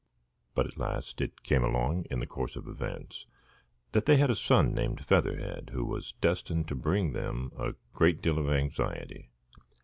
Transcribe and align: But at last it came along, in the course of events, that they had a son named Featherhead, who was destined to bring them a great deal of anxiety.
But 0.55 0.65
at 0.65 0.79
last 0.79 1.21
it 1.21 1.43
came 1.43 1.63
along, 1.63 2.05
in 2.09 2.17
the 2.17 2.25
course 2.25 2.55
of 2.55 2.67
events, 2.67 3.27
that 3.91 4.07
they 4.07 4.17
had 4.17 4.31
a 4.31 4.35
son 4.35 4.73
named 4.73 5.05
Featherhead, 5.05 5.69
who 5.73 5.85
was 5.85 6.15
destined 6.21 6.67
to 6.69 6.75
bring 6.75 7.13
them 7.13 7.51
a 7.55 7.75
great 7.93 8.19
deal 8.19 8.39
of 8.39 8.49
anxiety. 8.49 9.29